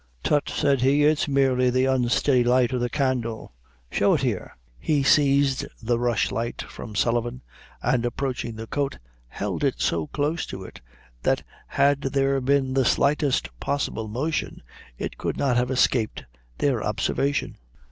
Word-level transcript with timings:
"Tut," 0.23 0.49
said 0.49 0.81
he, 0.81 1.03
"it's 1.03 1.27
merely 1.27 1.69
the 1.69 1.85
unsteady 1.85 2.43
light 2.43 2.73
of 2.73 2.81
the 2.81 2.89
candle; 2.89 3.53
show 3.91 4.15
it 4.15 4.21
here." 4.21 4.57
He 4.79 5.03
seized 5.03 5.63
the 5.79 5.99
rushlight 5.99 6.63
from 6.63 6.95
Sullivan, 6.95 7.43
and 7.83 8.03
approaching 8.03 8.55
the 8.55 8.65
coat, 8.65 8.97
held 9.27 9.63
it 9.63 9.75
so 9.79 10.07
close 10.07 10.47
to 10.47 10.63
it, 10.63 10.81
that 11.21 11.43
had 11.67 12.01
there 12.01 12.41
been 12.41 12.73
the 12.73 12.83
slightest 12.83 13.49
possible 13.59 14.07
motion, 14.07 14.63
it 14.97 15.19
could 15.19 15.37
not 15.37 15.55
have 15.55 15.69
escaped 15.69 16.25
their 16.57 16.83
observation. 16.83 17.59